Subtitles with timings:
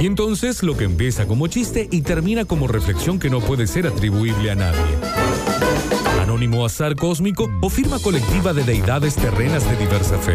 [0.00, 3.86] Y entonces lo que empieza como chiste y termina como reflexión que no puede ser
[3.86, 4.80] atribuible a nadie.
[6.20, 10.34] Anónimo azar cósmico o firma colectiva de deidades terrenas de diversa fe.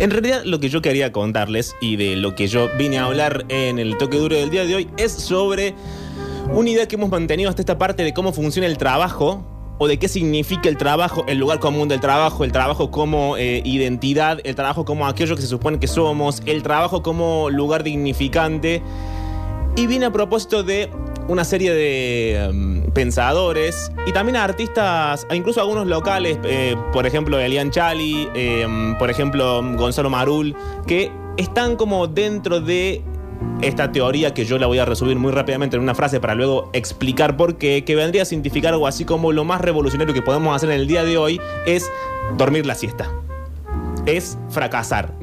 [0.00, 3.44] En realidad lo que yo quería contarles y de lo que yo vine a hablar
[3.50, 5.74] en el toque duro del día de hoy es sobre
[6.54, 9.44] una idea que hemos mantenido hasta esta parte de cómo funciona el trabajo
[9.76, 13.60] o de qué significa el trabajo, el lugar común del trabajo, el trabajo como eh,
[13.66, 18.82] identidad, el trabajo como aquello que se supone que somos, el trabajo como lugar dignificante.
[19.76, 20.88] Y viene a propósito de
[21.28, 27.06] una serie de um, pensadores y también a artistas, e incluso algunos locales, eh, por
[27.06, 33.02] ejemplo Elian Chali, eh, por ejemplo Gonzalo Marul, que están como dentro de
[33.62, 36.70] esta teoría que yo la voy a resumir muy rápidamente en una frase para luego
[36.72, 40.54] explicar por qué, que vendría a significar algo así como lo más revolucionario que podemos
[40.54, 41.90] hacer en el día de hoy es
[42.36, 43.10] dormir la siesta.
[44.06, 45.14] Es fracasar.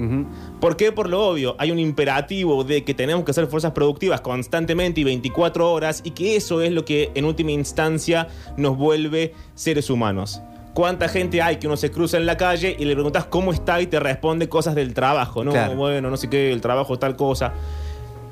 [0.59, 0.91] ¿Por qué?
[0.91, 5.03] Por lo obvio, hay un imperativo de que tenemos que hacer fuerzas productivas constantemente y
[5.03, 8.27] 24 horas y que eso es lo que en última instancia
[8.58, 10.41] nos vuelve seres humanos.
[10.73, 13.81] ¿Cuánta gente hay que uno se cruza en la calle y le preguntas cómo está
[13.81, 15.44] y te responde cosas del trabajo?
[15.44, 15.75] No, Claro.
[15.75, 17.53] bueno, no sé qué, el trabajo tal cosa.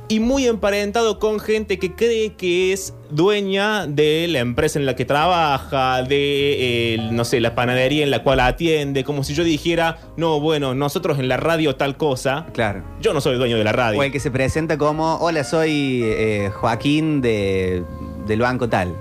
[0.07, 4.95] Y muy emparentado con gente que cree que es dueña de la empresa en la
[4.95, 9.43] que trabaja, de, eh, no sé, la panadería en la cual atiende, como si yo
[9.43, 12.45] dijera, no, bueno, nosotros en la radio tal cosa.
[12.53, 12.83] Claro.
[13.01, 13.99] Yo no soy dueño de la radio.
[13.99, 17.83] O el que se presenta como, hola, soy eh, Joaquín de,
[18.27, 18.95] del banco tal.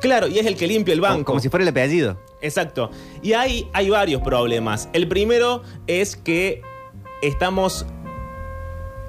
[0.00, 1.24] Claro, y es el que limpia el banco.
[1.24, 2.18] como si fuera el apellido.
[2.40, 2.90] Exacto.
[3.22, 4.88] Y ahí hay varios problemas.
[4.92, 6.62] El primero es que
[7.22, 7.86] estamos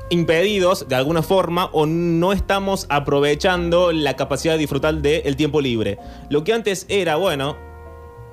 [0.10, 5.98] impedidos de alguna forma o no estamos aprovechando la capacidad de disfrutar del tiempo libre.
[6.30, 7.58] Lo que antes era, bueno,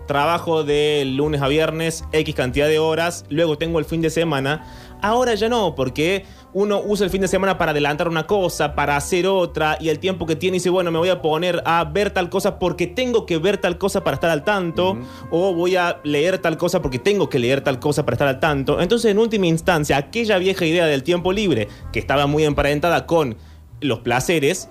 [0.06, 4.66] trabajo de lunes a viernes, X cantidad de horas, luego tengo el fin de semana.
[5.02, 8.96] Ahora ya no, porque uno usa el fin de semana para adelantar una cosa, para
[8.96, 12.10] hacer otra, y el tiempo que tiene dice, bueno, me voy a poner a ver
[12.10, 14.96] tal cosa porque tengo que ver tal cosa para estar al tanto,
[15.30, 18.40] o voy a leer tal cosa porque tengo que leer tal cosa para estar al
[18.40, 18.80] tanto.
[18.80, 23.36] Entonces, en última instancia, aquella vieja idea del tiempo libre, que estaba muy emparentada con
[23.80, 24.70] los placeres,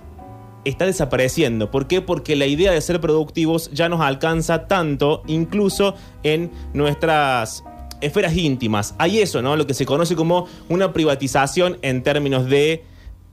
[0.64, 1.70] está desapareciendo.
[1.70, 2.02] ¿Por qué?
[2.02, 5.94] Porque la idea de ser productivos ya nos alcanza tanto, incluso
[6.24, 7.62] en nuestras
[8.00, 8.94] esferas íntimas.
[8.98, 9.56] Hay eso, ¿no?
[9.56, 12.84] Lo que se conoce como una privatización en términos de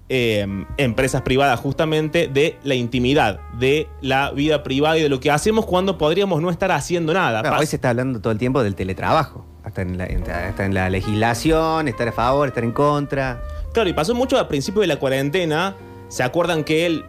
[0.10, 0.46] eh,
[0.78, 5.66] empresas privadas, justamente de la intimidad, de la vida privada y de lo que hacemos
[5.66, 7.42] cuando podríamos no estar haciendo nada.
[7.42, 9.46] Pas- hoy se está hablando todo el tiempo del teletrabajo.
[9.64, 13.42] Hasta en, la, en- hasta en la legislación, estar a favor, estar en contra.
[13.74, 15.76] Claro, y pasó mucho al principio de la cuarentena.
[16.10, 17.06] ¿Se acuerdan que el-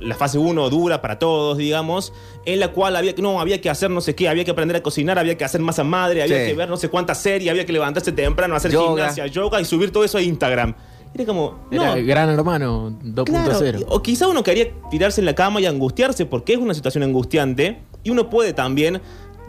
[0.00, 2.12] la fase 1 dura para todos, digamos?
[2.44, 4.76] En la cual había que, no, había que hacer no sé qué, había que aprender
[4.76, 6.50] a cocinar, había que hacer masa madre, había Sí.
[6.50, 8.88] que ver no sé cuántas series, había que levantarse temprano, hacer Yoga.
[8.88, 10.74] gimnasia, yoga y subir todo eso a Instagram.
[11.14, 13.24] Era como, no, Era Gran Hermano 2.0.
[13.24, 17.02] Claro, o quizá uno quería tirarse en la cama y angustiarse porque es una situación
[17.02, 19.00] angustiante y uno puede también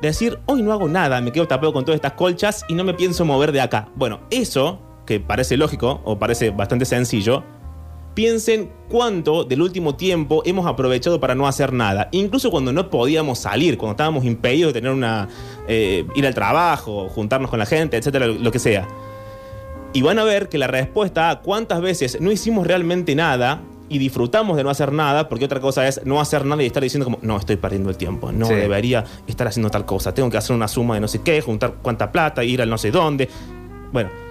[0.02, 2.94] decir, hoy no hago nada, me quedo tapado con todas estas colchas y no me
[2.94, 3.90] pienso mover de acá.
[3.96, 7.44] Bueno, eso, que parece lógico o parece bastante sencillo,
[8.14, 12.10] piensen cuánto del último tiempo hemos aprovechado para no hacer nada.
[12.12, 15.28] Incluso cuando no podíamos salir, cuando estábamos impedidos de tener una.
[15.68, 18.88] eh, ir al trabajo, juntarnos con la gente, etcétera, lo, lo que sea.
[19.94, 23.98] Y van a ver que la respuesta a cuántas veces no hicimos realmente nada y
[23.98, 27.06] disfrutamos de no hacer nada, porque otra cosa es no hacer nada y estar diciendo
[27.06, 28.54] como, no, estoy perdiendo el tiempo, no Sí.
[28.54, 31.74] debería estar haciendo tal cosa, tengo que hacer una suma de no sé qué, juntar
[31.82, 33.28] cuánta plata, ir al no sé dónde.
[33.92, 34.29] Bueno, ¿cuán-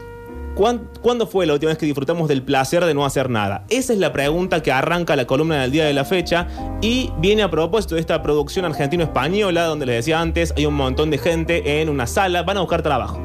[0.58, 3.64] ¿cuándo fue la última vez que disfrutamos del placer de no hacer nada?
[3.69, 6.49] Esa es la pregunta que arranca la columna del día de la fecha
[6.81, 11.10] y viene a propósito de esta producción argentino-española, donde les decía antes, hay un montón
[11.10, 13.20] de gente en una sala, van a buscar trabajo.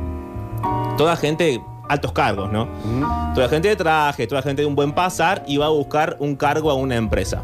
[0.98, 1.60] Toda gente,
[1.90, 2.70] altos cargos, ¿no?
[3.34, 6.36] Toda gente de traje, toda gente de un buen pasar y va a buscar un
[6.36, 7.44] cargo a una empresa.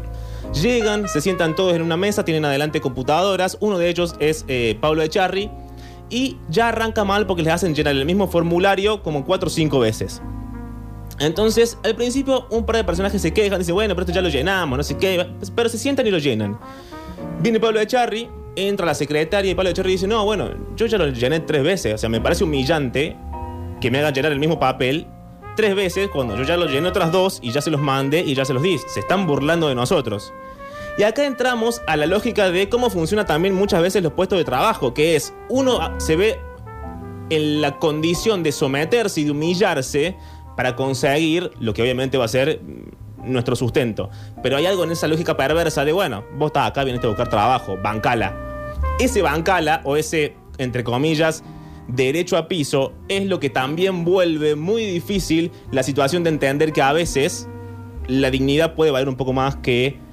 [0.54, 3.56] Llegan, se sientan todos en una mesa, tienen adelante computadoras.
[3.60, 5.50] Uno de ellos es eh, Pablo Echarri.
[6.10, 9.78] Y ya arranca mal porque les hacen llenar el mismo formulario como cuatro o cinco
[9.78, 10.20] veces.
[11.20, 14.28] Entonces, al principio, un par de personajes se quejan, dicen, bueno, pero esto ya lo
[14.28, 15.26] llenamos, no sé qué.
[15.54, 16.58] Pero se sientan y lo llenan.
[17.40, 21.08] Viene Pablo Echarri, entra la secretaria y Pablo Echarri dice, no, bueno, yo ya lo
[21.08, 21.94] llené tres veces.
[21.94, 23.16] O sea, me parece humillante
[23.80, 25.06] que me hagan llenar el mismo papel
[25.56, 28.34] tres veces cuando yo ya lo llené otras dos y ya se los mandé y
[28.34, 28.78] ya se los di.
[28.78, 30.32] Se están burlando de nosotros.
[31.00, 34.44] Y acá entramos a la lógica de cómo funciona también muchas veces los puestos de
[34.44, 36.38] trabajo, que es uno se ve
[37.30, 40.14] en la condición de someterse y de humillarse
[40.58, 44.10] para conseguir lo que obviamente va a ser mm, nuestro sustento.
[44.42, 47.30] Pero hay algo en esa lógica perversa de, bueno, vos estás acá, vienes a buscar
[47.30, 48.36] trabajo, bancala.
[48.98, 51.42] Ese bancala o ese, entre comillas,
[51.88, 56.82] derecho a piso es lo que también vuelve muy difícil la situación de entender que
[56.82, 57.48] a veces
[58.06, 60.09] la dignidad puede valer un poco más que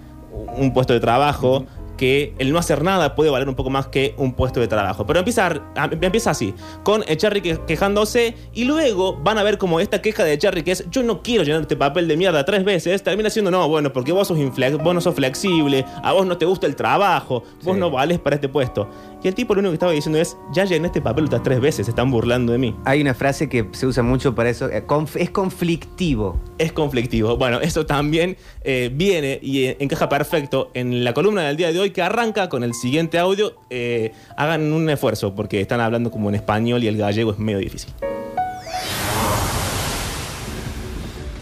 [0.58, 1.66] un puesto de trabajo,
[1.98, 5.08] que el no hacer nada puede valer un poco más que un puesto de trabajo.
[5.08, 6.54] Pero empieza, a- empieza así,
[6.84, 10.74] con Cherry que- quejándose y luego van a ver como esta queja de Cherry que
[10.74, 13.92] es yo no quiero llenar este papel de mierda tres veces, termina siendo no, bueno,
[13.94, 17.42] porque vos, sos inflex- vos no sos flexible, a vos no te gusta el trabajo,
[17.64, 17.80] vos Sí.
[17.80, 18.88] no vales para este puesto.
[19.24, 21.60] Y el tipo lo único que estaba diciendo es, ya llené este papel otras tres
[21.60, 22.76] veces, se están burlando de mí.
[22.86, 24.70] Hay una frase que se usa mucho para eso.
[24.70, 24.84] eh,
[25.16, 26.40] es conflictivo.
[26.60, 27.36] es conflictivo.
[27.38, 31.80] Bueno, eso también eh, viene y eh, encaja perfecto en la columna del día de
[31.80, 33.56] hoy que arranca con el siguiente audio.
[33.70, 37.60] Eh, hagan un esfuerzo porque están hablando como en español y el gallego es medio
[37.60, 37.92] difícil.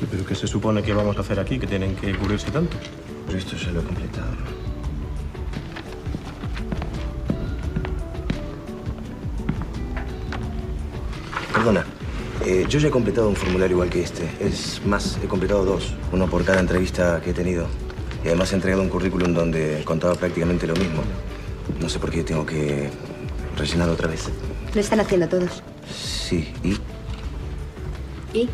[0.09, 1.59] ¿Pero qué se supone que vamos a hacer aquí?
[1.59, 2.77] ¿Que tienen que cubrirse tanto?
[3.25, 4.64] Pero esto ya lo he completado.
[11.65, 11.83] Perdona,
[12.45, 14.29] eh, yo ya he completado un formulario igual que este.
[14.39, 17.65] Es más, he completado dos, uno por cada entrevista que he tenido.
[18.23, 21.01] Y además he entregado un currículum donde contaba prácticamente lo mismo.
[21.81, 22.91] No sé por qué tengo que
[23.57, 24.29] rellenarlo otra vez.
[24.75, 25.63] Lo están haciendo todos.
[25.91, 26.77] Sí, y
[28.37, 28.47] ¿Y?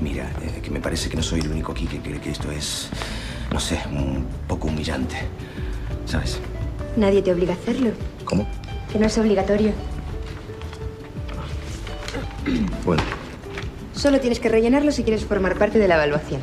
[0.00, 2.48] mira, eh, que me parece que no soy el único aquí que cree que esto
[2.52, 2.90] es,
[3.52, 5.16] no sé, un poco humillante.
[6.06, 6.40] ¿Sabes?
[6.98, 7.92] Nadie te obliga a hacerlo.
[8.24, 8.46] ¿Cómo?
[8.92, 9.72] Que no es obligatorio.
[12.84, 13.02] Bueno,
[13.98, 16.40] Solo tienes que rellenarlo si quieres formar parte de la evaluación.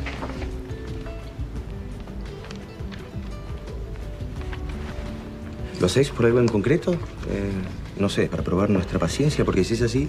[5.80, 6.92] ¿Lo hacéis por algo en concreto?
[6.92, 7.50] Eh,
[7.98, 10.06] no sé, para probar nuestra paciencia, porque si es así,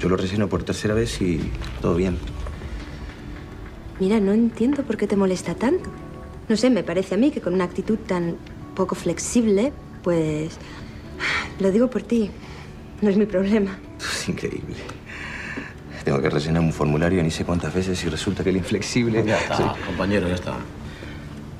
[0.00, 1.40] yo lo relleno por tercera vez y
[1.80, 2.18] todo bien.
[4.00, 5.90] Mira, no entiendo por qué te molesta tanto.
[6.48, 8.34] No sé, me parece a mí que con una actitud tan
[8.80, 10.56] poco flexible, pues...
[11.58, 12.30] Lo digo por ti.
[13.02, 13.78] No es mi problema.
[14.00, 14.76] Es increíble.
[16.02, 19.22] Tengo que rellenar un formulario ni sé cuántas veces y resulta que el inflexible...
[19.22, 19.62] Ya está, Sí.
[19.84, 20.54] compañero, ya está.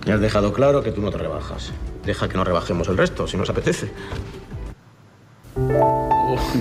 [0.06, 1.72] Ya has dejado claro que tú no te rebajas.
[2.06, 3.90] Deja que nos rebajemos el resto, si nos apetece.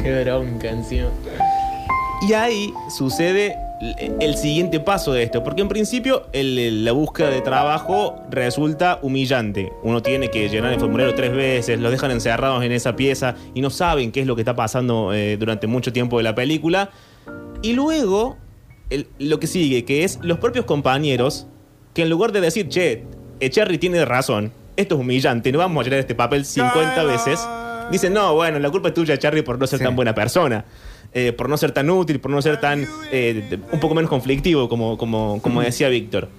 [0.03, 1.07] qué bronca encima.
[2.27, 3.56] Y ahí sucede
[4.19, 8.99] el- siguiente paso de esto, porque en principio el- el- la búsqueda de trabajo resulta
[9.01, 9.71] humillante.
[9.83, 13.61] Uno tiene que llenar el formulario tres veces, los dejan encerrados en esa pieza y
[13.61, 16.89] no saben qué es lo que está pasando eh, durante mucho tiempo de la película.
[17.61, 18.37] Y luego
[18.89, 21.47] el- lo que sigue, que es los propios compañeros,
[21.93, 23.03] que en lugar de decir, che,
[23.49, 27.39] Cherry tiene razón, esto es humillante, no vamos a llenar este papel 50 veces,
[27.91, 29.85] dicen, no, bueno, la culpa es tuya, Cherry, por no ser Sí.
[29.85, 30.65] tan buena persona,
[31.13, 34.69] eh, por no ser tan útil, por no ser tan, eh, un poco menos conflictivo,
[34.69, 36.29] como, como, como decía Víctor.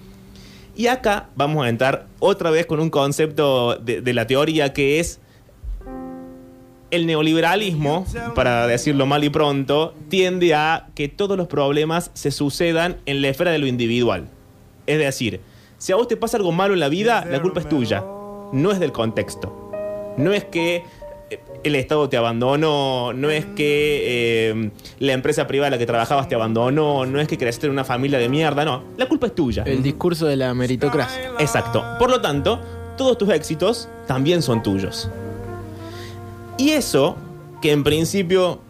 [0.76, 5.00] Y acá vamos a entrar otra vez con un concepto de, de la teoría que
[5.00, 5.20] es
[6.90, 12.96] el neoliberalismo, para decirlo mal y pronto, tiende a que todos los problemas se sucedan
[13.06, 14.28] en la esfera de lo individual.
[14.86, 15.40] Es decir,
[15.78, 18.04] si a vos te pasa algo malo en la vida, la culpa es tuya,
[18.52, 19.70] no es del contexto.
[20.16, 20.82] No es que
[21.62, 26.28] el Estado te abandonó, no es que eh, la empresa privada en la que trabajabas
[26.28, 29.34] te abandonó, no es que creciste en una familia de mierda, no, la culpa es
[29.34, 29.64] tuya.
[29.66, 31.32] El discurso de la meritocracia.
[31.38, 31.84] Exacto.
[31.98, 32.60] Por lo tanto,
[32.96, 35.10] todos tus éxitos también son tuyos.
[36.58, 37.16] Y eso,
[37.62, 38.60] que en principio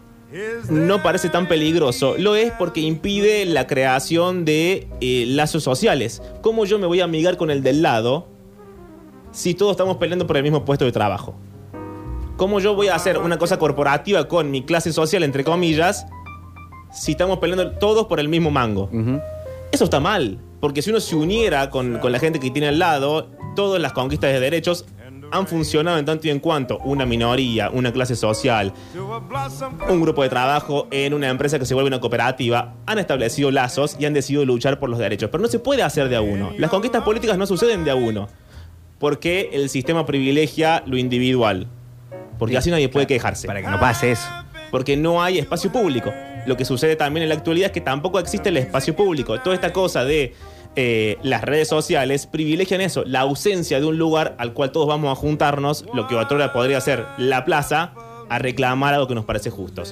[0.69, 6.21] no parece tan peligroso, lo es porque impide la creación de eh, lazos sociales.
[6.41, 8.27] ¿Cómo yo me voy a amigar con el del lado
[9.31, 11.35] si todos estamos peleando por el mismo puesto de trabajo?
[12.41, 16.07] ¿Cómo yo voy a hacer una cosa corporativa con mi clase social, entre comillas,
[16.91, 18.89] si estamos peleando todos por el mismo mango?
[19.71, 22.79] Eso está mal, porque si uno se uniera con, con la gente que tiene al
[22.79, 24.87] lado, todas las conquistas de derechos
[25.31, 28.73] han funcionado en tanto y en cuanto una minoría, una clase social,
[29.87, 33.97] un grupo de trabajo en una empresa que se vuelve una cooperativa, han establecido lazos
[33.99, 35.29] y han decidido luchar por los derechos.
[35.31, 36.53] Pero no se puede hacer de a uno.
[36.57, 38.29] Las conquistas políticas no suceden de a uno,
[38.97, 41.67] porque el sistema privilegia lo individual.
[42.41, 44.27] Porque así nadie puede quejarse Para que no pase eso.
[44.71, 46.11] porque no hay espacio público.
[46.47, 49.39] Lo que sucede también en la actualidad es que tampoco existe el espacio público.
[49.41, 50.33] Toda esta cosa de
[50.75, 55.11] eh, las redes sociales privilegian eso, la ausencia de un lugar al cual todos vamos
[55.11, 57.93] a juntarnos, lo que otrora podría ser la plaza,
[58.27, 59.83] a reclamar algo que nos parece justo.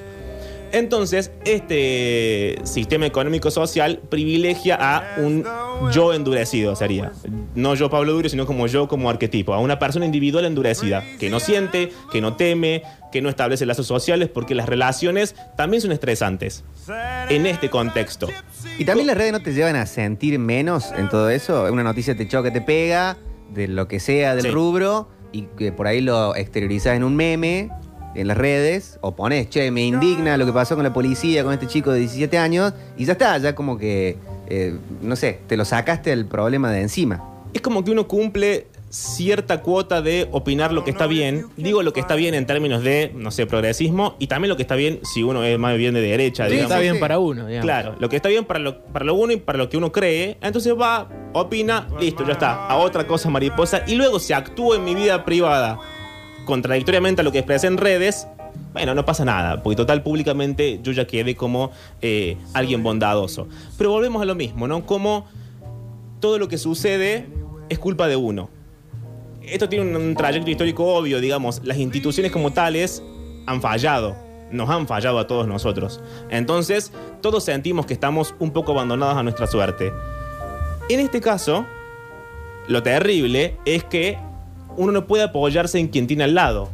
[0.72, 5.44] Entonces, este sistema económico-social privilegia a un
[5.92, 7.12] yo endurecido, sería.
[7.54, 9.54] No yo Pablo Durio, sino como yo como arquetipo.
[9.54, 13.86] A una persona individual endurecida, que no siente, que no teme, que no establece lazos
[13.86, 16.62] sociales, porque las relaciones también son estresantes.
[17.28, 18.28] En este contexto.
[18.78, 21.64] Y también las redes no te llevan a sentir menos en todo eso.
[21.72, 23.16] Una noticia te choca, te pega,
[23.52, 24.50] de lo que sea del Sí.
[24.50, 27.70] rubro, y que por ahí lo exteriorizas en un meme
[28.14, 31.52] en las redes, o pones, che, me indigna lo que pasó con la policía, con
[31.52, 34.16] este chico de 17 años, y ya está, ya como que,
[34.48, 37.24] eh, no sé, te lo sacaste el problema de encima.
[37.52, 41.46] Es como que uno cumple cierta cuota de opinar lo que está bien.
[41.56, 44.62] Digo lo que está bien en términos de, no sé, progresismo, y también lo que
[44.62, 46.70] está bien si uno es más bien de derecha, Sí, digamos.
[46.72, 47.00] está bien sí.
[47.00, 47.64] para uno, digamos.
[47.64, 49.92] Claro, lo que está bien para lo, para lo uno y para lo que uno
[49.92, 50.36] cree.
[50.42, 52.66] Entonces va, opina, listo, ya está.
[52.66, 53.82] A otra cosa mariposa.
[53.86, 55.78] Y luego se actúa en mi vida privada
[56.44, 58.26] contradictoriamente a lo que expresé en redes.
[58.72, 61.70] Bueno, no pasa nada, porque total públicamente yo ya quedé como
[62.00, 63.48] eh, alguien bondadoso.
[63.76, 64.86] Pero volvemos a lo mismo, ¿no?
[64.86, 65.26] Como
[66.20, 67.26] todo lo que sucede
[67.68, 68.50] es culpa de uno.
[69.42, 71.62] Esto tiene un, un trayecto histórico obvio, digamos.
[71.64, 73.02] Las instituciones como tales
[73.46, 74.16] han fallado.
[74.52, 76.00] Nos han fallado a todos nosotros.
[76.28, 79.92] Entonces, todos sentimos que estamos un poco abandonados a nuestra suerte.
[80.88, 81.66] En este caso,
[82.66, 84.18] lo terrible es que
[84.80, 86.70] uno no puede apoyarse en quien tiene al lado.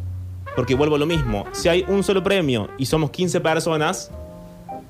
[0.55, 1.45] Porque vuelvo a lo mismo.
[1.53, 4.11] Si hay un solo premio y somos 15 personas,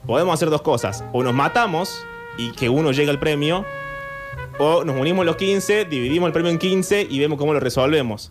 [0.07, 1.03] podemos hacer dos cosas.
[1.13, 2.05] O nos matamos
[2.39, 3.65] y que uno llegue al premio,
[4.59, 8.31] o nos unimos los 15, dividimos el premio en 15 y vemos cómo lo resolvemos.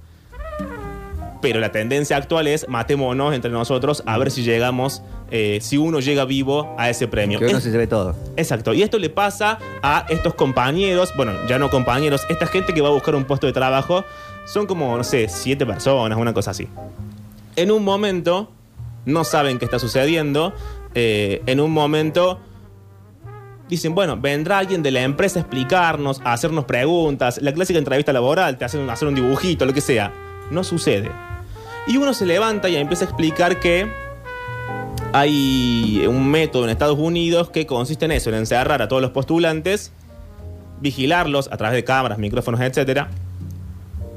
[1.41, 5.99] Pero la tendencia actual es matémonos entre nosotros a ver si llegamos, eh, si uno
[5.99, 7.37] llega vivo a ese premio.
[7.39, 8.15] Que uno Es- se lleve todo.
[8.35, 8.73] Exacto.
[8.73, 12.87] Y esto le pasa a estos compañeros, bueno, ya no compañeros, esta gente que va
[12.87, 14.03] a buscar un puesto de trabajo,
[14.45, 16.67] son como, no sé, siete personas, una cosa así.
[17.55, 18.51] En un momento,
[19.05, 20.53] no saben qué está sucediendo,
[20.93, 22.39] eh, en un momento
[23.67, 28.13] dicen, bueno, vendrá alguien de la empresa a explicarnos, a hacernos preguntas, la clásica entrevista
[28.13, 30.13] laboral, te hacen hacer un dibujito, lo que sea.
[30.51, 31.11] No sucede.
[31.87, 33.91] Y uno se levanta y empieza a explicar que
[35.13, 39.11] hay un método en Estados Unidos que consiste en eso, en encerrar a todos los
[39.11, 39.91] postulantes,
[40.81, 43.09] vigilarlos a través de cámaras, micrófonos, etcétera,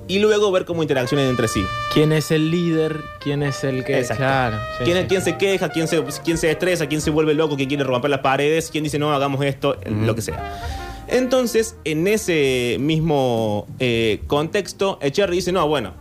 [0.08, 1.64] y luego ver cómo interaccionan entre sí.
[1.92, 3.02] ¿Quién es el líder?
[3.20, 3.98] ¿Quién es el que.?
[3.98, 4.24] Exacto.
[4.24, 4.56] Claro.
[4.78, 5.06] sí, ¿Quién, sí.
[5.06, 5.68] quién se queja?
[5.68, 6.86] ¿Quién se, ¿Quién se estresa?
[6.86, 7.56] ¿Quién se vuelve loco?
[7.56, 8.70] ¿Quién quiere romper las paredes?
[8.70, 9.76] ¿Quién dice no, hagamos esto?
[9.86, 10.60] Lo que sea.
[11.06, 15.94] Entonces, en ese mismo eh, contexto, Cherry dice, no, bueno,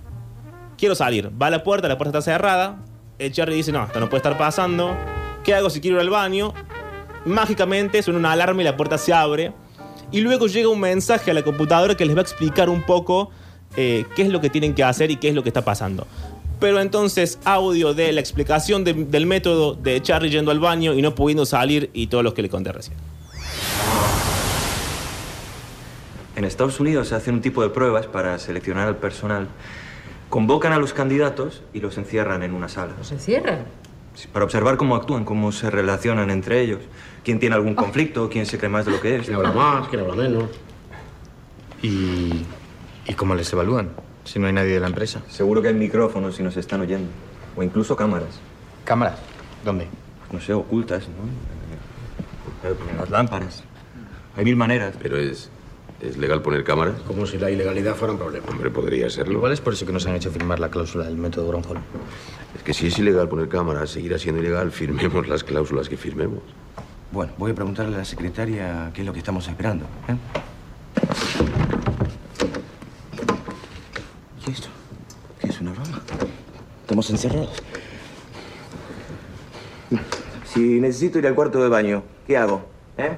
[0.78, 1.32] quiero salir.
[1.40, 2.84] Va a la puerta, la puerta está cerrada.
[3.32, 4.96] Cherry dice, no, esto no puede estar pasando.
[5.44, 6.54] ¿Qué hago si quiero ir al baño?
[7.26, 9.54] Mágicamente suena una alarma y la puerta se abre.
[10.12, 13.32] Y luego llega un mensaje a la computadora que les va a explicar un poco
[13.76, 16.08] eh, qué es lo que tienen que hacer y qué es lo que está pasando.
[16.60, 21.02] Pero entonces, audio de la explicación de- del método de Charlie yendo al baño y
[21.04, 22.98] no pudiendo salir y todos los que le conté recién.
[26.36, 29.48] En Estados Unidos se hacen un tipo de pruebas para seleccionar al personal.
[30.30, 32.94] Convocan a los candidatos y los encierran en una sala.
[33.02, 33.66] ¿Se cierran?
[34.14, 36.80] Sí, Para observar cómo actúan, cómo se relacionan entre ellos.
[37.24, 39.26] Quién tiene algún conflicto, quién se cree más de lo que es.
[39.26, 39.88] ¿Quién habla más?
[39.90, 40.44] ¿Quién habla menos?
[41.82, 42.44] ¿Y,
[43.08, 43.90] ¿Y cómo les evalúan?
[44.26, 45.22] Si no hay nadie de la empresa.
[45.30, 47.10] Seguro que hay micrófonos y nos están oyendo.
[47.56, 48.40] O incluso cámaras.
[48.84, 49.18] ¿Cámaras?
[49.64, 49.88] ¿Dónde?
[50.32, 52.70] No sé, ocultas, ¿no?
[52.70, 53.64] Eh, En las lámparas.
[54.36, 54.96] Hay mil maneras.
[55.02, 55.50] Pero es.
[56.02, 56.96] ¿Es legal poner cámaras?
[57.08, 58.46] Como si la ilegalidad fuera un problema.
[58.50, 59.34] Hombre, podría serlo.
[59.34, 61.82] Igual es por eso que nos han hecho firmar la cláusula del método Gronholm.
[62.56, 66.42] Es que si es ilegal poner cámaras, seguirá siendo ilegal, firmemos las cláusulas que firmemos.
[67.12, 69.86] Bueno, voy a preguntarle a la secretaria qué es lo que estamos esperando.
[70.08, 70.16] ¿eh?
[74.48, 74.70] ¿Y esto?
[75.42, 76.02] ¿Qué es una broma?
[76.82, 77.62] Estamos encerrados.
[80.46, 82.62] Si necesito ir al cuarto de baño, ¿qué hago?
[82.98, 83.18] ¿Eh?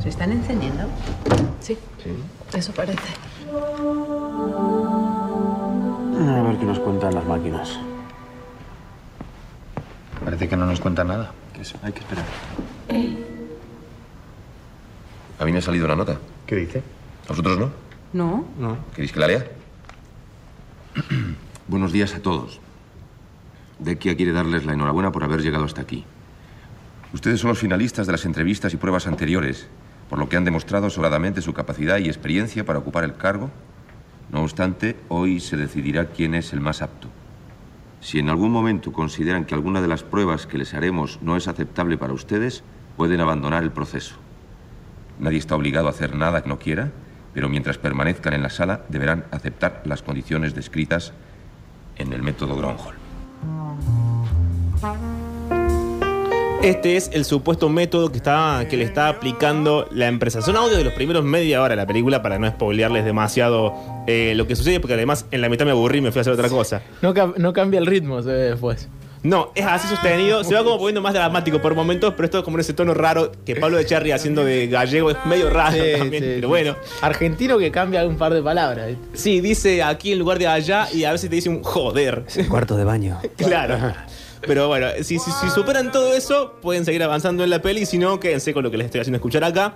[0.00, 0.84] ¿Se están encendiendo?
[1.60, 1.76] Sí.
[2.54, 3.00] Eso parece.
[6.20, 7.76] A ver qué nos cuentan las máquinas.
[10.36, 11.32] Parece que no nos cuenta nada.
[11.58, 12.26] Eso, hay que esperar.
[15.38, 16.18] A mí me ha salido una nota.
[16.46, 16.82] ¿Qué dice?
[17.24, 17.72] ¿A vosotros no?
[18.58, 18.76] ¿No?
[18.94, 19.46] ¿Queréis que la lea?
[21.68, 22.60] Buenos días a todos.
[23.78, 26.04] Dekia quiere darles la enhorabuena por haber llegado hasta aquí.
[27.14, 29.68] Ustedes son los finalistas de las entrevistas y pruebas anteriores,
[30.10, 33.50] por lo que han demostrado sobradamente su capacidad y experiencia para ocupar el cargo.
[34.30, 37.08] No obstante, hoy se decidirá quién es el más apto.
[38.00, 41.48] Si en algún momento consideran que alguna de las pruebas que les haremos no es
[41.48, 42.62] aceptable para ustedes,
[42.96, 44.16] pueden abandonar el proceso.
[45.18, 46.92] Nadie está obligado a hacer nada que no quiera,
[47.32, 51.12] pero mientras permanezcan en la sala deberán aceptar las condiciones descritas
[51.96, 52.96] en el método Gronholm.
[56.66, 60.42] Este es el supuesto método que, está, que le está aplicando la empresa.
[60.42, 63.72] Son audios de los primeros media hora de la película para no spoilearles demasiado
[64.08, 66.22] eh, lo que sucede, porque además en la mitad me aburrí y me fui a
[66.22, 66.82] hacer otra cosa.
[67.02, 68.88] No, ca- no cambia el ritmo se ve después.
[69.22, 70.42] No, es así sostenido.
[70.42, 72.94] Se va como poniendo más dramático por momentos, pero esto es como en ese tono
[72.94, 76.22] raro que Pablo de Cherry haciendo de gallego es medio raro Sí, también.
[76.22, 76.76] sí, pero bueno.
[77.00, 78.90] Argentino que cambia un par de palabras.
[79.14, 82.24] Sí, dice aquí en lugar de allá y a veces te dice un joder.
[82.48, 83.18] Cuarto de baño.
[83.36, 83.78] Claro.
[84.46, 87.98] Pero bueno, si, si- si superan todo eso, pueden seguir avanzando en la peli, si
[87.98, 89.74] no, quédense con lo que les estoy haciendo escuchar acá.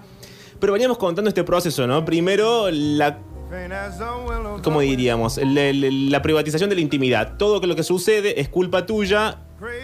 [0.58, 2.04] Pero veníamos contando este proceso, ¿no?
[2.04, 3.18] Primero, la.
[4.62, 5.38] ¿Cómo diríamos?
[5.38, 7.36] La, la- la privatización de la intimidad.
[7.36, 9.38] Todo lo que sucede es culpa tuya,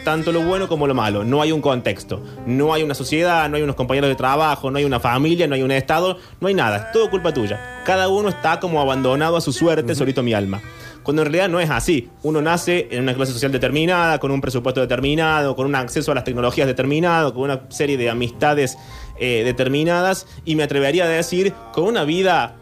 [0.05, 1.25] tanto lo bueno como lo malo.
[1.25, 2.23] No hay un contexto.
[2.47, 5.55] No hay una sociedad, no hay unos compañeros de trabajo, no hay una familia, no
[5.57, 6.76] hay un Estado, no hay nada.
[6.76, 7.83] Es todo culpa tuya.
[7.85, 10.61] Cada uno está como abandonado a su suerte, solito mi alma.
[11.07, 12.11] Cuando en realidad no es así.
[12.25, 16.17] Uno nace en una clase social determinada, con un presupuesto determinado, con un acceso a
[16.17, 18.77] las tecnologías determinado, con una serie de amistades
[19.21, 22.57] eh, determinadas y me atrevería a decir con una vida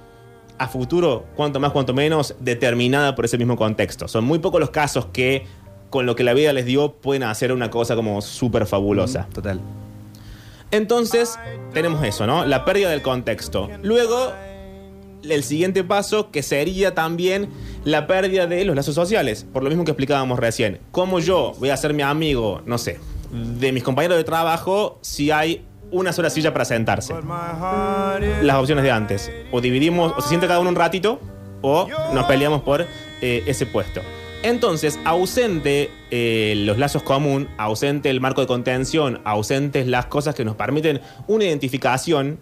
[0.58, 4.08] a futuro, cuanto más, cuanto menos, determinada por ese mismo contexto.
[4.08, 5.46] Son muy pocos los casos que
[5.88, 9.26] con lo que la vida les dio pueden hacer una cosa como súper fabulosa.
[9.32, 9.58] Total.
[10.70, 11.38] Entonces,
[11.72, 12.44] tenemos eso, ¿no?
[12.44, 13.70] La pérdida del contexto.
[13.82, 14.34] Luego,
[15.28, 17.48] el siguiente paso, que sería también
[17.84, 19.46] la pérdida de los lazos sociales.
[19.52, 20.80] Por lo mismo que explicábamos recién.
[20.90, 22.98] ¿Cómo yo voy a ser mi amigo, no sé,
[23.30, 27.14] de mis compañeros de trabajo si hay una sola silla para sentarse?
[28.42, 29.30] Las opciones de antes.
[29.52, 31.20] O dividimos, o se sienta cada uno un ratito,
[31.62, 32.86] o nos peleamos por
[33.20, 34.00] eh, ese puesto.
[34.44, 40.44] Entonces, ausente eh, los lazos común, ausente el marco de contención, ausentes las cosas que
[40.44, 42.38] nos permiten una identificación,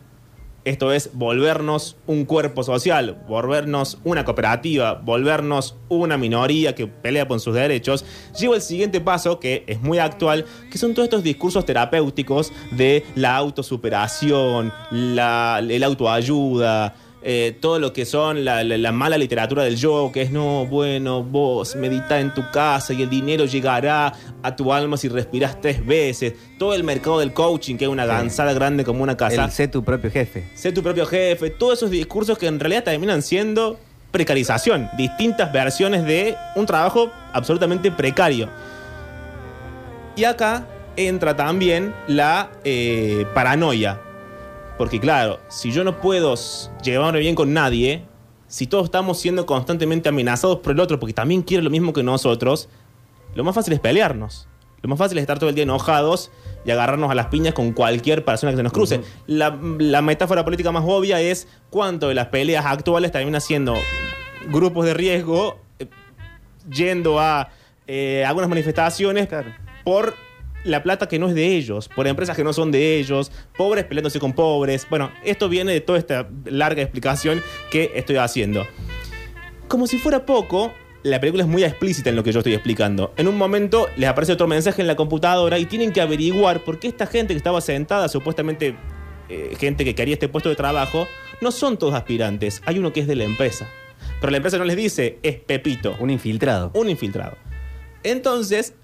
[0.65, 7.41] esto es volvernos un cuerpo social, volvernos una cooperativa, volvernos una minoría que pelea por
[7.41, 8.05] sus derechos,
[8.39, 13.05] lleva el siguiente paso que es muy actual, que son todos estos discursos terapéuticos de
[13.15, 19.63] la autosuperación, la, el autoayuda, eh, todo lo que son la, la- la mala literatura
[19.63, 24.13] del yo, que es no, bueno, vos medita en tu casa y el dinero llegará
[24.43, 26.35] a tu alma si respiras tres veces.
[26.59, 29.45] Todo el mercado del coaching, que es una gansada grande como una casa.
[29.45, 30.49] El sé tu propio jefe.
[30.55, 33.79] Sé tu propio jefe, todos esos discursos que en realidad terminan siendo
[34.11, 38.49] precarización, distintas versiones de un trabajo absolutamente precario.
[40.17, 43.99] Y acá entra también la eh, paranoia.
[44.83, 46.35] Porque claro, si yo no puedo
[46.83, 48.03] llevarme bien con nadie,
[48.49, 52.03] si todos estamos siendo constantemente amenazados por el otro porque también quiere lo mismo que
[52.03, 52.69] nosotros,
[53.37, 54.49] lo más fácil es pelearnos.
[54.81, 56.33] Lo más fácil es estar todo el día enojados
[56.65, 59.03] y agarrarnos a las piñas con cualquier persona que se nos cruce.
[59.29, 63.77] la, la metáfora política más obvia es cuánto de las peleas actuales termina siendo
[64.49, 65.87] grupos de riesgo eh,
[66.69, 67.51] yendo a
[67.87, 69.29] eh, algunas manifestaciones
[69.85, 70.17] por
[70.65, 73.85] la plata que no es de ellos, por empresas que no son de ellos, pobres
[73.85, 74.87] peleándose con pobres.
[74.89, 78.67] Bueno, esto viene de toda esta larga explicación que estoy haciendo.
[79.69, 80.73] Como si fuera poco,
[81.03, 83.13] la película es muy explícita en lo que yo estoy explicando.
[83.17, 86.79] En un momento les aparece otro mensaje en la computadora y tienen que averiguar por
[86.79, 88.77] qué esta gente que estaba sentada, supuestamente
[89.29, 91.09] eh, gente que quería este puesto de trabajo,
[91.41, 92.63] no son todos aspirantes.
[92.67, 93.69] Hay uno que es de la empresa.
[94.21, 95.97] Pero la empresa no les dice, es Pepito.
[95.99, 96.71] Un infiltrado.
[96.75, 97.37] Un infiltrado.
[98.05, 98.75] Entonces,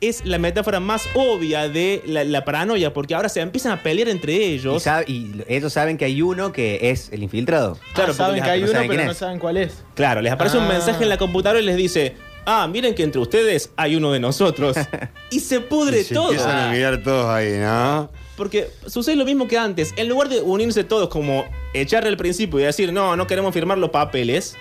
[0.00, 4.08] es la metáfora más obvia de la, la paranoia, porque ahora se empiezan a pelear
[4.08, 4.82] entre Y, ellos.
[4.82, 7.78] sabe- y ellos saben que hay uno que es el infiltrado.
[7.94, 9.84] Claro, Ah, saben porque que hay no uno, saben pero no saben cuál es.
[9.94, 10.68] Claro, les aparece un Ah.
[10.68, 12.14] mensaje en la computadora y les dice,
[12.46, 14.76] ah, miren que entre ustedes hay uno de nosotros.
[15.30, 16.30] y se pudre se todo.
[16.30, 18.10] empiezan a mirar todos ahí, ¿no?
[18.36, 19.92] Porque sucede lo mismo que antes.
[19.96, 23.78] En lugar de unirse todos como echarle al principio y decir, no, no queremos firmar
[23.78, 24.56] los papeles,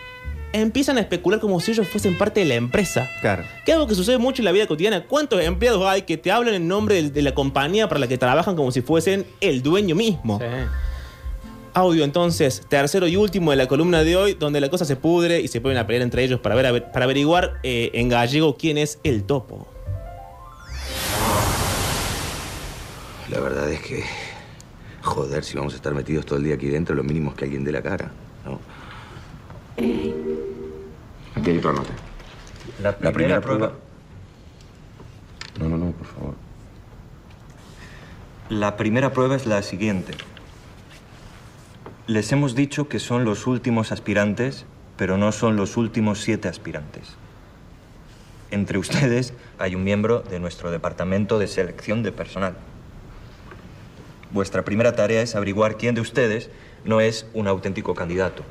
[0.53, 3.09] empiezan a especular como si ellos fuesen parte de la empresa.
[3.21, 3.43] Claro.
[3.65, 5.05] Que es algo que sucede mucho en la vida cotidiana.
[5.05, 8.17] ¿Cuántos empleados hay que te hablan en nombre de, de la compañía para la que
[8.17, 10.39] trabajan como si fuesen el dueño mismo?
[10.39, 10.45] Sí.
[11.73, 15.41] Audio entonces, tercero y último de la columna de hoy, donde la cosa se pudre
[15.41, 18.79] y se ponen a pelear entre ellos para, ver, para averiguar eh, en gallego quién
[18.79, 19.67] es el topo.
[23.29, 24.03] La verdad es que.
[25.03, 27.45] Joder, si vamos a estar metidos todo el día aquí dentro, lo mínimo es que
[27.45, 28.11] alguien dé la cara,
[28.43, 28.59] ¿no?
[31.47, 31.93] Aquí hay otra nota.
[32.83, 33.71] La primera, primera prueba.
[33.71, 36.33] prueba- No, no, no, por favor.
[38.49, 40.13] La primera prueba es la siguiente.
[42.05, 44.65] Les hemos dicho que son los últimos aspirantes,
[44.97, 47.15] pero no son los últimos siete aspirantes.
[48.51, 52.57] Entre ustedes hay un miembro de nuestro departamento de selección de personal.
[54.31, 56.49] vuestra primera tarea es averiguar quién de ustedes
[56.83, 58.43] no es un auténtico candidato.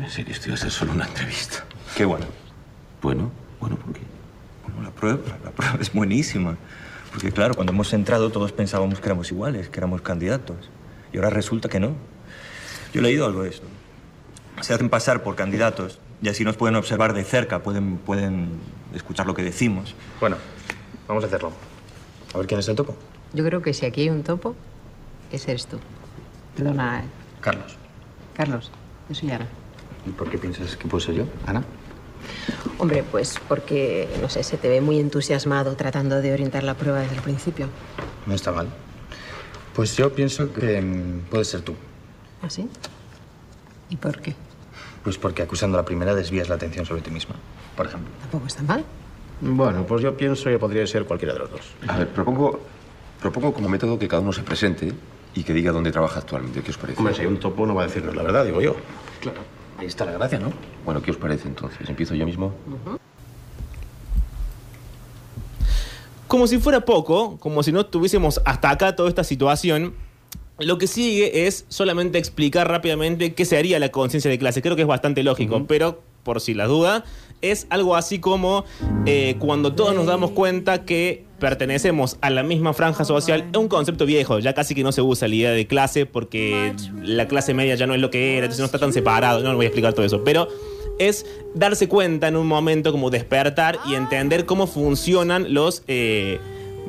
[0.00, 1.64] Que esto iba a ser solo una entrevista.
[1.94, 2.24] Qué bueno.
[3.02, 4.00] Bueno, bueno, ¿por qué?
[4.64, 6.56] Bueno, la prueba, la prueba es buenísima.
[7.10, 10.70] Porque claro, cuando hemos entrado todos pensábamos que éramos iguales, que éramos candidatos.
[11.12, 11.92] Y ahora resulta que no.
[12.94, 13.66] Yo he leído algo de esto.
[14.62, 18.48] Se hacen pasar por candidatos y así nos pueden observar de cerca, pueden, pueden
[18.94, 19.94] escuchar lo que decimos.
[20.18, 20.36] Bueno,
[21.08, 21.52] vamos a hacerlo.
[22.34, 22.96] A ver quién es el topo.
[23.34, 24.56] Yo creo que si aquí hay un topo,
[25.30, 25.78] ese eres tú.
[26.56, 27.04] Perdona, eh.
[27.40, 27.76] Carlos.
[28.34, 28.70] Carlos.
[29.08, 29.46] Yo soy Ana.
[30.06, 31.62] ¿Y por qué piensas que puedo ser yo, Ana?
[32.78, 37.00] Hombre, pues porque, no sé, se te ve muy entusiasmado tratando de orientar la prueba
[37.00, 37.68] desde el principio.
[38.26, 38.68] No está mal.
[39.74, 41.74] Pues yo pienso que mm, puedes ser tú.
[42.42, 42.68] ¿Ah, sí?
[43.88, 44.34] ¿Y por qué?
[45.04, 47.36] Pues porque acusando a la primera desvías la atención sobre ti misma,
[47.76, 48.10] por ejemplo.
[48.20, 48.84] Tampoco está mal.
[49.40, 51.72] Bueno, pues yo pienso que podría ser cualquiera de los dos.
[51.88, 52.60] A ver, propongo,
[53.20, 54.92] propongo como método que cada uno se presente
[55.34, 56.62] y que diga dónde trabaja actualmente.
[56.62, 56.98] ¿Qué os parece?
[56.98, 58.76] Hombre, si hay un topo no va a decirnos la verdad, digo yo.
[59.20, 59.40] Claro.
[59.80, 60.52] Ahí está la gracia, ¿no?
[60.84, 61.88] Bueno, ¿qué os parece entonces?
[61.88, 62.52] ¿Empiezo yo mismo?
[66.26, 69.94] Como si fuera poco, como si no tuviésemos hasta acá toda esta situación,
[70.58, 74.60] lo que sigue es solamente explicar rápidamente qué sería la conciencia de clase.
[74.60, 77.02] Creo que es bastante lógico, pero por si las dudas,
[77.42, 78.64] es algo así como
[79.06, 83.46] eh, cuando todos nos damos cuenta que pertenecemos a la misma franja social.
[83.50, 86.74] Es un concepto viejo, ya casi que no se usa la idea de clase porque
[87.02, 89.42] la clase media ya no es lo que era, entonces no está tan separado.
[89.42, 90.48] No voy a explicar todo eso, pero
[90.98, 91.24] es
[91.54, 96.38] darse cuenta en un momento como despertar y entender cómo funcionan los eh,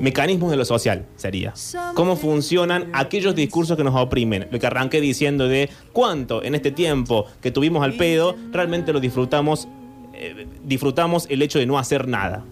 [0.02, 1.54] mecanismos de lo social, sería.
[1.96, 4.48] Cómo funcionan aquellos discursos que nos oprimen.
[4.52, 9.00] Lo que arranqué diciendo de cuánto en este tiempo que tuvimos al pedo, realmente lo
[9.00, 9.68] disfrutamos,
[10.22, 12.44] eh, disfrutamos el hecho de no hacer nada.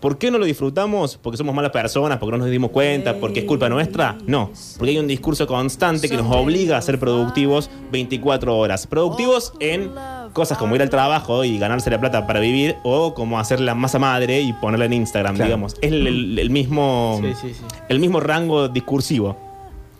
[0.00, 1.16] ¿Por qué no lo disfrutamos?
[1.16, 2.18] ¿Porque somos malas personas?
[2.18, 3.18] ¿Porque no nos dimos cuenta?
[3.18, 4.18] ¿Porque es culpa nuestra?
[4.26, 4.50] No.
[4.76, 8.86] Porque hay un discurso constante que nos obliga a ser productivos 24 horas.
[8.86, 9.90] Productivos en
[10.34, 13.74] cosas como ir al trabajo y ganarse la plata para vivir o como hacer la
[13.74, 15.48] masa madre y ponerla en Instagram, Claro.
[15.48, 15.74] digamos.
[15.80, 17.64] Es el, el- el mismo, Sí, sí, sí.
[17.88, 19.34] el mismo rango discursivo.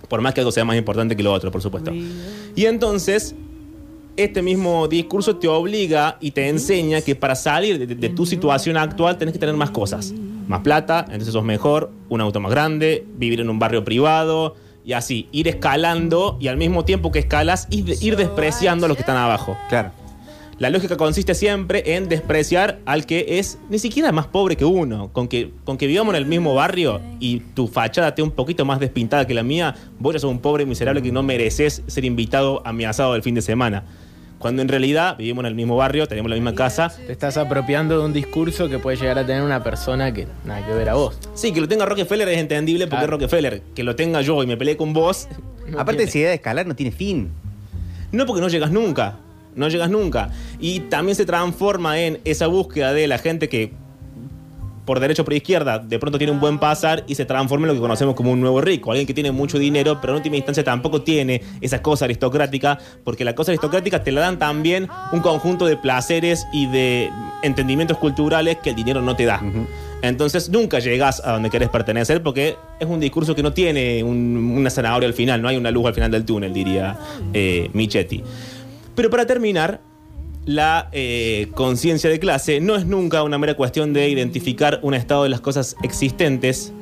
[0.09, 1.91] Por más que algo sea más importante que lo otro, por supuesto.
[2.55, 3.35] Y entonces,
[4.17, 9.19] este mismo discurso te obliga y te enseña que para salir de, tu situación actual
[9.19, 10.13] tenés que tener más cosas.
[10.49, 14.93] Más plata, entonces sos mejor, un auto más grande, vivir en un barrio privado y
[14.93, 19.03] así, ir escalando y al mismo tiempo que escalas, ir, ir despreciando a los que
[19.03, 19.57] están abajo.
[19.69, 19.91] Claro.
[20.59, 25.13] La lógica consiste siempre en despreciar al que es ni siquiera más pobre que uno.
[25.13, 28.65] Con que, con que vivamos en el mismo barrio y tu fachada esté un poquito
[28.65, 32.07] más despintada que la mía, vos ya sos un pobre miserable que no mereces ser
[32.07, 33.85] invitado a mi asado del fin de semana.
[34.39, 36.91] Cuando en realidad vivimos en el mismo barrio, tenemos la misma casa.
[37.07, 40.65] Te estás apropiando de un discurso que puede llegar a tener una persona que nada
[40.65, 41.19] que ver a vos.
[41.35, 43.63] Sí, que lo tenga Rockefeller es entendible porque es Rockefeller.
[43.75, 45.29] Que lo tenga yo y me peleé con vos.
[45.77, 47.31] Aparte, si idea de escalar no tiene fin.
[48.11, 49.19] No porque no llegas nunca.
[49.57, 50.31] No llegas nunca.
[50.61, 53.73] Y también se transforma en esa búsqueda de la gente que
[54.85, 57.69] por derecho o por izquierda de pronto tiene un buen pasar y se transforma en
[57.69, 58.93] lo que conocemos como un nuevo rico.
[58.93, 63.25] Alguien que tiene mucho dinero, pero en última instancia tampoco tiene esa cosa aristocrática, porque
[63.25, 67.11] la cosa aristocrática te la dan también un conjunto de placeres y de
[67.43, 69.43] entendimientos culturales que el dinero no te da.
[70.03, 74.55] Entonces nunca llegas a donde querés pertenecer porque es un discurso que no tiene un-
[74.57, 76.97] una zanahoria al final, no hay una luz al final del túnel, diría
[77.35, 78.23] eh, Michetti.
[78.97, 79.81] Pero para terminar,
[80.47, 85.25] la eh, conciencia de clase no es nunca una mera cuestión de identificar un estado
[85.25, 86.73] de las cosas existentes.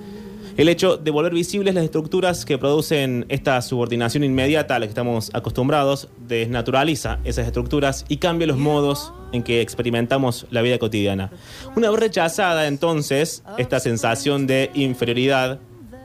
[0.57, 4.91] El hecho de volver visibles las estructuras que producen esta subordinación inmediata a la que
[4.91, 11.33] estamos acostumbrados desnaturaliza esas estructuras y cambia los modos en que experimentamos la vida cotidiana.
[11.75, 15.59] Una vez rechazada entonces esta sensación de inferioridad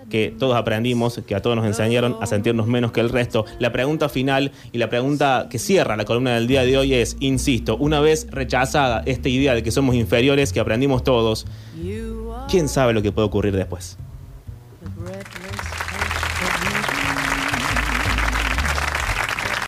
[0.10, 3.46] que todos aprendimos, que a todos nos enseñaron a sentirnos menos que el resto.
[3.60, 7.18] La pregunta final y la pregunta que cierra la columna del día de hoy es,
[7.20, 11.46] insisto, una vez rechazada esta idea de que somos inferiores, que aprendimos todos,
[12.50, 13.98] ¿quién sabe lo que puede ocurrir después?